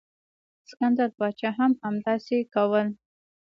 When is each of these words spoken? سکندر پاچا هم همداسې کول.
سکندر 0.69 1.09
پاچا 1.17 1.49
هم 1.57 1.71
همداسې 1.83 2.37
کول. 2.53 2.87